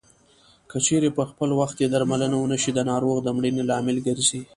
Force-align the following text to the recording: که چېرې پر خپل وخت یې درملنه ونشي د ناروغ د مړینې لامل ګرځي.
که 0.69 0.77
چېرې 0.85 1.09
پر 1.15 1.25
خپل 1.31 1.49
وخت 1.59 1.77
یې 1.81 1.87
درملنه 1.93 2.37
ونشي 2.39 2.71
د 2.75 2.79
ناروغ 2.91 3.17
د 3.23 3.27
مړینې 3.37 3.63
لامل 3.69 3.97
ګرځي. 4.07 4.41